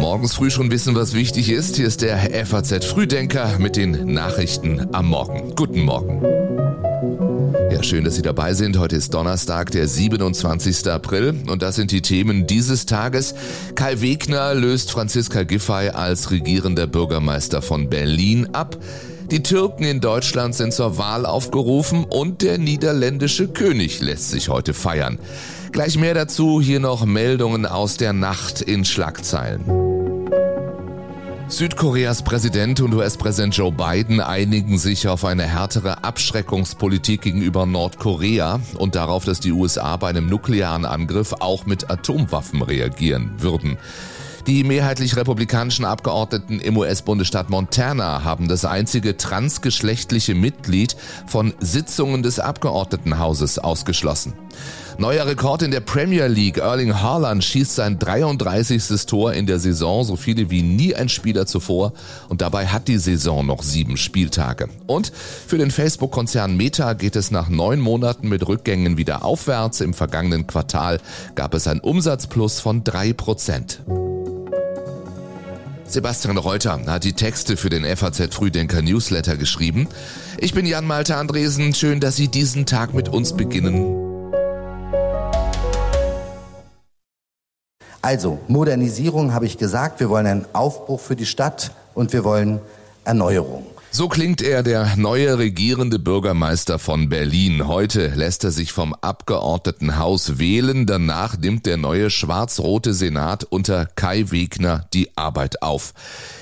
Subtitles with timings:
[0.00, 1.76] Morgens früh schon wissen, was wichtig ist.
[1.76, 5.54] Hier ist der FAZ Frühdenker mit den Nachrichten am Morgen.
[5.54, 6.22] Guten Morgen.
[7.70, 8.78] Ja, schön, dass Sie dabei sind.
[8.78, 10.88] Heute ist Donnerstag, der 27.
[10.88, 13.34] April und das sind die Themen dieses Tages.
[13.74, 18.78] Kai Wegner löst Franziska Giffey als regierender Bürgermeister von Berlin ab.
[19.32, 24.74] Die Türken in Deutschland sind zur Wahl aufgerufen und der niederländische König lässt sich heute
[24.74, 25.18] feiern.
[25.72, 29.64] Gleich mehr dazu, hier noch Meldungen aus der Nacht in Schlagzeilen.
[31.48, 38.96] Südkoreas Präsident und US-Präsident Joe Biden einigen sich auf eine härtere Abschreckungspolitik gegenüber Nordkorea und
[38.96, 43.78] darauf, dass die USA bei einem nuklearen Angriff auch mit Atomwaffen reagieren würden.
[44.48, 50.96] Die mehrheitlich republikanischen Abgeordneten im US-Bundesstaat Montana haben das einzige transgeschlechtliche Mitglied
[51.28, 54.32] von Sitzungen des Abgeordnetenhauses ausgeschlossen.
[54.98, 56.58] Neuer Rekord in der Premier League.
[56.58, 59.06] Erling Haaland schießt sein 33.
[59.06, 61.92] Tor in der Saison, so viele wie nie ein Spieler zuvor.
[62.28, 64.68] Und dabei hat die Saison noch sieben Spieltage.
[64.86, 65.12] Und
[65.46, 69.80] für den Facebook-Konzern Meta geht es nach neun Monaten mit Rückgängen wieder aufwärts.
[69.80, 71.00] Im vergangenen Quartal
[71.36, 73.82] gab es ein Umsatzplus von drei Prozent.
[75.92, 79.88] Sebastian Reuter hat die Texte für den FAZ Frühdenker Newsletter geschrieben.
[80.38, 81.74] Ich bin Jan Malte Andresen.
[81.74, 84.32] Schön, dass Sie diesen Tag mit uns beginnen.
[88.00, 90.00] Also, Modernisierung habe ich gesagt.
[90.00, 92.60] Wir wollen einen Aufbruch für die Stadt und wir wollen
[93.04, 93.66] Erneuerung.
[93.94, 97.68] So klingt er, der neue regierende Bürgermeister von Berlin.
[97.68, 100.86] Heute lässt er sich vom Abgeordnetenhaus wählen.
[100.86, 105.92] Danach nimmt der neue schwarz-rote Senat unter Kai Wegner die Arbeit auf.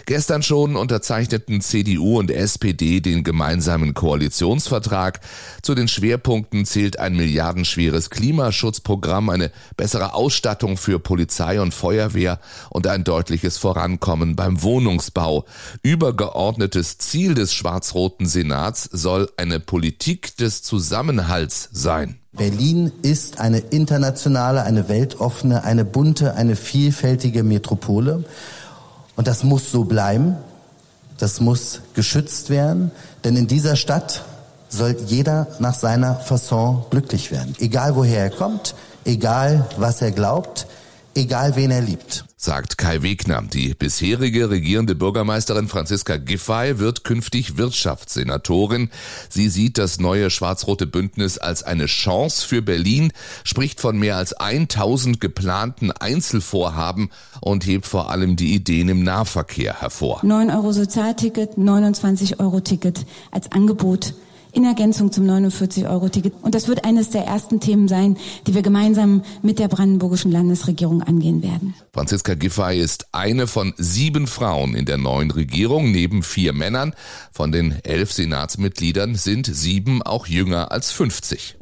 [0.06, 5.18] Gestern schon unterzeichneten CDU und SPD den gemeinsamen Koalitionsvertrag.
[5.60, 12.86] Zu den Schwerpunkten zählt ein milliardenschweres Klimaschutzprogramm, eine bessere Ausstattung für Polizei und Feuerwehr und
[12.86, 15.46] ein deutliches Vorankommen beim Wohnungsbau.
[15.82, 22.18] Übergeordnetes Ziel des schwarz-roten Senats soll eine Politik des Zusammenhalts sein.
[22.32, 28.24] Berlin ist eine internationale, eine weltoffene, eine bunte, eine vielfältige Metropole.
[29.16, 30.36] Und das muss so bleiben.
[31.18, 32.92] Das muss geschützt werden.
[33.24, 34.24] Denn in dieser Stadt
[34.68, 37.56] soll jeder nach seiner Fasson glücklich werden.
[37.58, 40.66] Egal woher er kommt, egal was er glaubt,
[41.14, 43.42] egal wen er liebt sagt Kai Wegner.
[43.42, 48.88] Die bisherige regierende Bürgermeisterin Franziska Giffey wird künftig Wirtschaftssenatorin.
[49.28, 53.12] Sie sieht das neue schwarz-rote Bündnis als eine Chance für Berlin,
[53.44, 57.10] spricht von mehr als 1000 geplanten Einzelvorhaben
[57.42, 60.20] und hebt vor allem die Ideen im Nahverkehr hervor.
[60.22, 64.14] 9 Euro Sozialticket, 29 Euro Ticket als Angebot
[64.52, 66.34] in Ergänzung zum 49-Euro-Ticket.
[66.42, 68.16] Und das wird eines der ersten Themen sein,
[68.46, 71.74] die wir gemeinsam mit der brandenburgischen Landesregierung angehen werden.
[71.92, 76.94] Franziska Giffey ist eine von sieben Frauen in der neuen Regierung, neben vier Männern.
[77.32, 81.56] Von den elf Senatsmitgliedern sind sieben auch jünger als 50.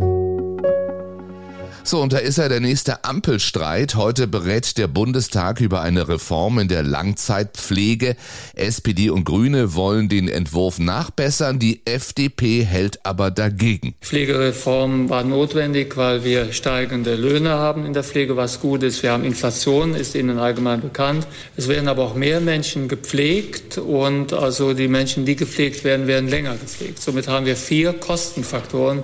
[1.85, 3.95] So, und da ist er der nächste Ampelstreit.
[3.95, 8.17] Heute berät der Bundestag über eine Reform in der Langzeitpflege.
[8.55, 11.59] SPD und Grüne wollen den Entwurf nachbessern.
[11.59, 13.95] Die FDP hält aber dagegen.
[14.01, 19.03] Pflegereform war notwendig, weil wir steigende Löhne haben in der Pflege, was gut ist.
[19.03, 21.27] Wir haben Inflation, ist Ihnen allgemein bekannt.
[21.57, 26.29] Es werden aber auch mehr Menschen gepflegt und also die Menschen, die gepflegt werden, werden
[26.29, 27.01] länger gepflegt.
[27.01, 29.03] Somit haben wir vier Kostenfaktoren,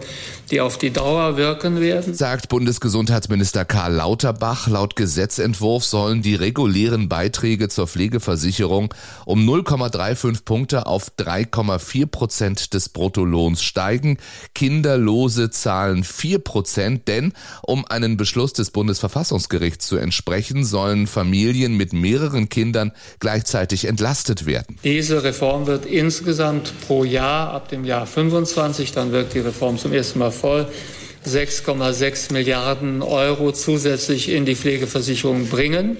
[0.50, 2.14] die auf die Dauer wirken werden.
[2.14, 4.66] Sagt Bundesgesundheitsminister Karl Lauterbach.
[4.66, 8.92] Laut Gesetzentwurf sollen die regulären Beiträge zur Pflegeversicherung
[9.26, 14.18] um 0,35 Punkte auf 3,4 Prozent des Bruttolohns steigen.
[14.56, 21.92] Kinderlose zahlen 4 Prozent, denn um einen Beschluss des Bundesverfassungsgerichts zu entsprechen, sollen Familien mit
[21.92, 24.78] mehreren Kindern gleichzeitig entlastet werden.
[24.82, 29.92] Diese Reform wird insgesamt pro Jahr ab dem Jahr 25, dann wirkt die Reform zum
[29.92, 30.66] ersten Mal voll
[31.26, 35.96] 6,6 Milliarden Euro zusätzlich in die Pflegeversicherung bringen.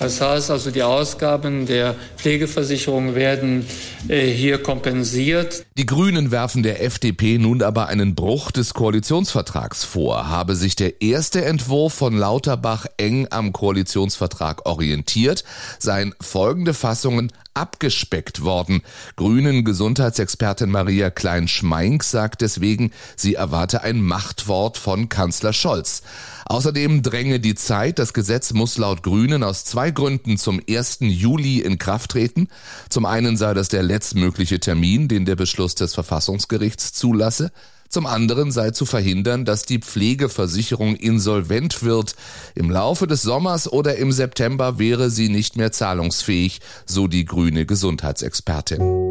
[0.00, 3.66] Das heißt also, die Ausgaben der Pflegeversicherung werden
[4.08, 5.66] äh, hier kompensiert.
[5.76, 10.30] Die Grünen werfen der FDP nun aber einen Bruch des Koalitionsvertrags vor.
[10.30, 15.44] Habe sich der erste Entwurf von Lauterbach eng am Koalitionsvertrag orientiert,
[15.78, 18.80] seien folgende Fassungen abgespeckt worden.
[19.16, 26.02] Grünen Gesundheitsexpertin Maria Klein-Schmeink sagt deswegen, sie erwarte ein Machtwort von Kanzler Scholz.
[26.46, 30.98] Außerdem dränge die Zeit, das Gesetz muss laut Grünen aus zwei Gründen zum 1.
[31.00, 32.48] Juli in Kraft treten.
[32.88, 37.52] Zum einen sei das der letztmögliche Termin, den der Beschluss des Verfassungsgerichts zulasse.
[37.88, 42.14] Zum anderen sei zu verhindern, dass die Pflegeversicherung insolvent wird.
[42.54, 47.66] Im Laufe des Sommers oder im September wäre sie nicht mehr zahlungsfähig, so die grüne
[47.66, 49.09] Gesundheitsexpertin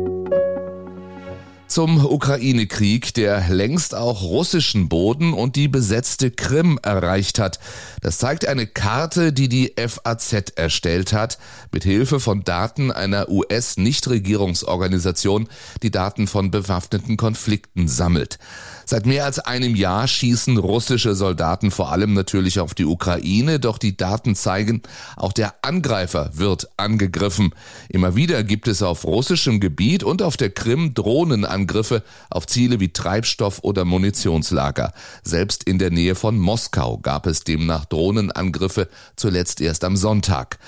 [1.69, 7.59] zum Ukraine-Krieg, der längst auch russischen Boden und die besetzte Krim erreicht hat.
[8.01, 11.37] Das zeigt eine Karte, die die FAZ erstellt hat,
[11.71, 15.47] mit Hilfe von Daten einer US-Nichtregierungsorganisation,
[15.83, 18.39] die Daten von bewaffneten Konflikten sammelt.
[18.89, 23.77] Seit mehr als einem Jahr schießen russische Soldaten vor allem natürlich auf die Ukraine, doch
[23.77, 24.81] die Daten zeigen,
[25.15, 27.53] auch der Angreifer wird angegriffen.
[27.87, 30.95] Immer wieder gibt es auf russischem Gebiet und auf der Krim
[31.67, 34.93] Drohnenangriffe auf Ziele wie Treibstoff- oder Munitionslager.
[35.23, 40.59] Selbst in der Nähe von Moskau gab es demnach Drohnenangriffe, zuletzt erst am Sonntag.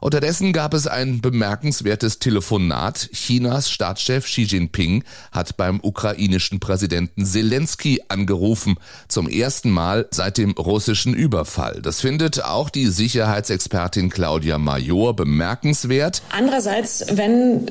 [0.00, 3.08] Unterdessen gab es ein bemerkenswertes Telefonat.
[3.14, 5.02] Chinas Staatschef Xi Jinping
[5.32, 8.74] hat beim ukrainischen Präsidenten Zelensky angerufen.
[9.08, 11.80] Zum ersten Mal seit dem russischen Überfall.
[11.80, 16.20] Das findet auch die Sicherheitsexpertin Claudia Major bemerkenswert.
[16.36, 17.70] Andererseits, wenn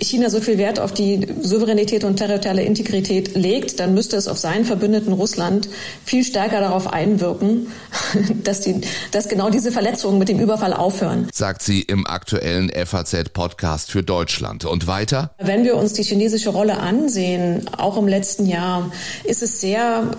[0.00, 4.38] China so viel Wert auf die Souveränität und territoriale Integrität legt, dann müsste es auf
[4.38, 5.68] seinen Verbündeten Russland
[6.04, 7.68] viel stärker darauf einwirken,
[8.44, 8.80] dass, die,
[9.12, 11.28] dass genau diese Verletzungen mit dem Überfall aufhören.
[11.32, 14.64] Sagt sie im aktuellen FAZ-Podcast für Deutschland.
[14.64, 15.30] Und weiter?
[15.38, 18.90] Wenn wir uns die chinesische Rolle ansehen, auch im letzten Jahr,
[19.24, 20.10] ist es sehr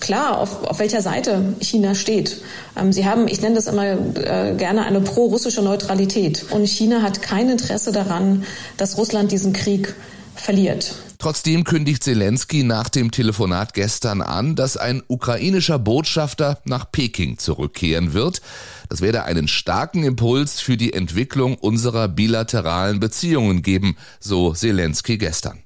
[0.00, 2.42] klar, auf, auf welcher Seite China steht.
[2.76, 6.46] Ähm, sie haben, ich nenne das immer äh, gerne eine pro-russische Neutralität.
[6.50, 8.44] Und China hat kein Interesse daran,
[8.76, 9.94] dass Russland diesen Krieg
[10.34, 10.94] verliert.
[11.18, 18.12] Trotzdem kündigt Zelensky nach dem Telefonat gestern an, dass ein ukrainischer Botschafter nach Peking zurückkehren
[18.12, 18.42] wird.
[18.88, 25.62] Das werde einen starken Impuls für die Entwicklung unserer bilateralen Beziehungen geben, so Zelensky gestern.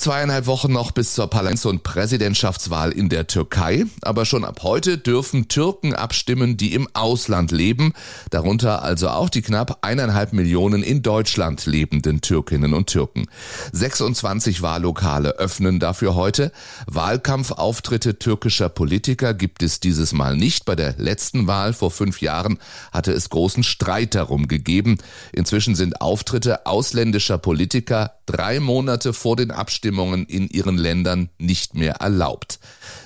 [0.00, 4.96] Zweieinhalb Wochen noch bis zur Parlaments- und Präsidentschaftswahl in der Türkei, aber schon ab heute
[4.96, 7.92] dürfen Türken abstimmen, die im Ausland leben,
[8.30, 13.26] darunter also auch die knapp eineinhalb Millionen in Deutschland lebenden Türkinnen und Türken.
[13.72, 16.50] 26 Wahllokale öffnen dafür heute.
[16.86, 20.64] Wahlkampfauftritte türkischer Politiker gibt es dieses Mal nicht.
[20.64, 22.58] Bei der letzten Wahl vor fünf Jahren
[22.90, 24.96] hatte es großen Streit darum gegeben.
[25.32, 31.94] Inzwischen sind Auftritte ausländischer Politiker drei Monate vor den Abstimmungen in ihren Ländern nicht mehr
[31.96, 32.58] erlaubt.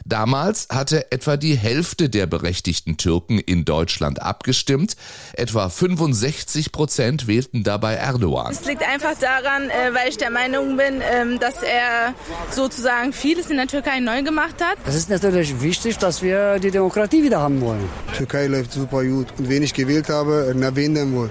[0.07, 4.97] Damals hatte etwa die Hälfte der berechtigten Türken in Deutschland abgestimmt.
[5.33, 8.53] Etwa 65 Prozent wählten dabei Erdogan.
[8.53, 12.15] Es liegt einfach daran, äh, weil ich der Meinung bin, ähm, dass er
[12.51, 14.77] sozusagen vieles in der Türkei neu gemacht hat.
[14.87, 17.89] Es ist natürlich wichtig, dass wir die Demokratie wieder haben wollen.
[18.15, 19.29] Türkei läuft super gut.
[19.39, 21.31] Und wen ich gewählt habe, na wen denn wohl?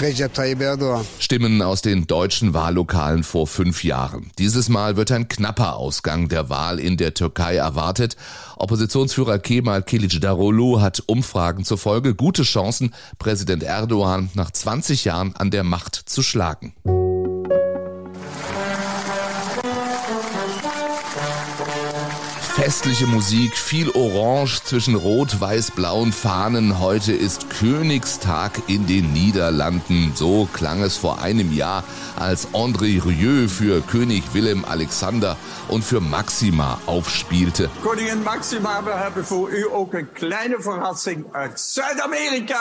[0.00, 1.04] Recep Tayyip Erdogan.
[1.18, 4.30] Stimmen aus den deutschen Wahllokalen vor fünf Jahren.
[4.38, 8.11] Dieses Mal wird ein knapper Ausgang der Wahl in der Türkei erwartet.
[8.56, 15.64] Oppositionsführer Kemal Kılıçdaroğlu hat Umfragen zufolge gute Chancen, Präsident Erdogan nach 20 Jahren an der
[15.64, 16.72] Macht zu schlagen.
[22.64, 26.78] Festliche Musik, viel Orange zwischen rot-weiß-blauen Fahnen.
[26.78, 30.12] Heute ist Königstag in den Niederlanden.
[30.14, 31.82] So klang es vor einem Jahr,
[32.14, 35.36] als André Rieu für König Willem Alexander
[35.66, 37.68] und für Maxima aufspielte.
[37.82, 42.60] Koningin Maxima, we hebben voor u ook een kleine verrassing uit Zuid-Amerika.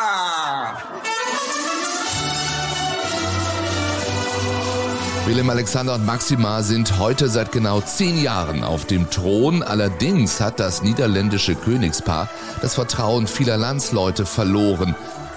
[5.32, 9.64] Willem Alexander und Maxima sind heute seit genau zehn Jahren auf dem Thron.
[9.64, 12.28] Allerdings hat das niederländische Königspaar
[12.62, 14.94] das Vertrauen vieler Landsleute verloren.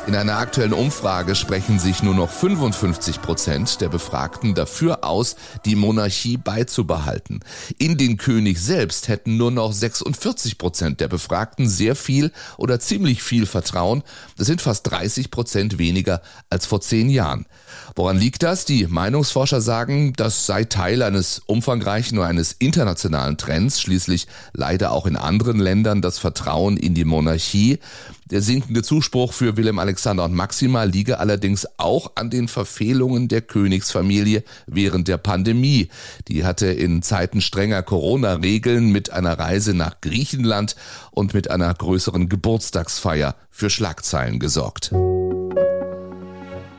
[0.06, 5.34] In einer aktuellen Umfrage sprechen sich nur noch 55 Prozent der Befragten dafür aus,
[5.64, 7.40] die Monarchie beizubehalten.
[7.78, 13.22] In den König selbst hätten nur noch 46 Prozent der Befragten sehr viel oder ziemlich
[13.22, 14.02] viel Vertrauen.
[14.36, 16.20] Das sind fast 30 Prozent weniger
[16.50, 17.46] als vor zehn Jahren.
[17.96, 18.66] Woran liegt das?
[18.66, 25.06] Die Meinungsforscher sagen, das sei Teil eines umfangreichen und eines internationalen Trends, schließlich leider auch
[25.06, 27.78] in anderen Ländern das Vertrauen in die Monarchie.
[28.30, 33.42] Der sinkende Zuspruch für Willem Alexander und Maxima liege allerdings auch an den Verfehlungen der
[33.42, 35.88] Königsfamilie während der Pandemie.
[36.28, 40.74] Die hatte in Zeiten strenger Corona-Regeln mit einer Reise nach Griechenland
[41.10, 44.90] und mit einer größeren Geburtstagsfeier für Schlagzeilen gesorgt.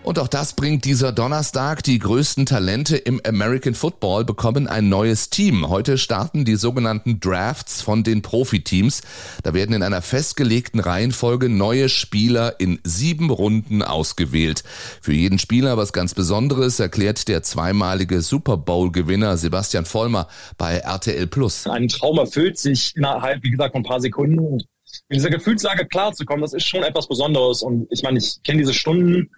[0.05, 1.81] Und auch das bringt dieser Donnerstag.
[1.81, 5.67] Die größten Talente im American Football bekommen ein neues Team.
[5.67, 9.01] Heute starten die sogenannten Drafts von den Profiteams.
[9.41, 14.63] Da werden in einer festgelegten Reihenfolge neue Spieler in sieben Runden ausgewählt.
[15.01, 20.27] Für jeden Spieler was ganz Besonderes, erklärt der zweimalige Super Bowl-Gewinner Sebastian Vollmer
[20.59, 21.65] bei RTL Plus.
[21.65, 24.37] Ein Traum erfüllt sich innerhalb, wie gesagt, von ein paar Sekunden.
[24.37, 24.65] Und
[25.09, 27.63] in dieser Gefühlslage klarzukommen, das ist schon etwas Besonderes.
[27.63, 29.31] Und ich meine, ich kenne diese Stunden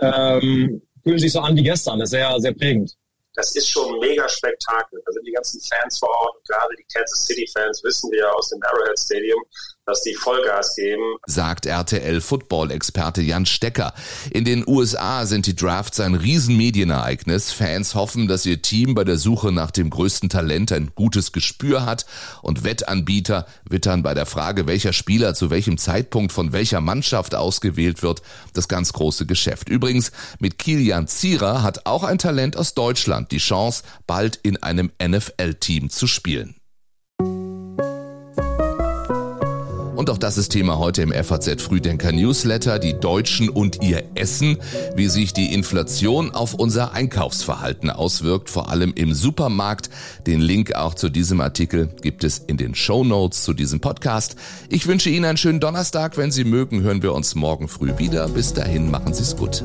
[0.00, 1.98] ähm, fühlen sich so an wie gestern.
[1.98, 2.96] Das ist sehr, sehr prägend.
[3.34, 5.00] Das ist schon ein mega Spektakel.
[5.04, 8.50] Da sind die ganzen Fans vor Ort, gerade die Kansas City Fans wissen wir aus
[8.50, 9.42] dem Arrowhead Stadium,
[9.86, 11.16] dass die Vollgas geben.
[11.26, 13.92] Sagt RTL Football-Experte Jan Stecker.
[14.30, 17.50] In den USA sind die Drafts ein Riesenmedienereignis.
[17.50, 21.86] Fans hoffen, dass ihr Team bei der Suche nach dem größten Talent ein gutes Gespür
[21.86, 22.06] hat
[22.42, 28.02] und Wettanbieter wittern bei der Frage, welcher Spieler zu welchem Zeitpunkt von welcher Mannschaft ausgewählt
[28.02, 28.22] wird,
[28.52, 29.68] das ganz große Geschäft.
[29.68, 34.92] Übrigens, mit Kilian Zierer hat auch ein Talent aus Deutschland die Chance, bald in einem
[35.02, 36.59] NFL-Team zu spielen.
[40.00, 44.56] Und auch das ist Thema heute im FAZ Frühdenker Newsletter, die Deutschen und ihr Essen,
[44.96, 49.90] wie sich die Inflation auf unser Einkaufsverhalten auswirkt, vor allem im Supermarkt.
[50.26, 54.36] Den Link auch zu diesem Artikel gibt es in den Show Notes zu diesem Podcast.
[54.70, 56.16] Ich wünsche Ihnen einen schönen Donnerstag.
[56.16, 58.26] Wenn Sie mögen, hören wir uns morgen früh wieder.
[58.28, 59.62] Bis dahin, machen Sie es gut.